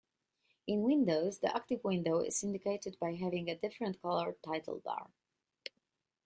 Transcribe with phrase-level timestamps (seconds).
[0.65, 5.11] In Windows, the active window is indicated by having a different coloured title bar.